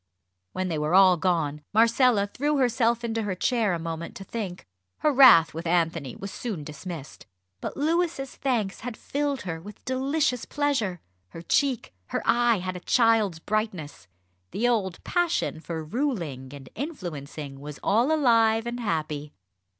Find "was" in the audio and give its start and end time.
6.15-6.31, 17.59-17.79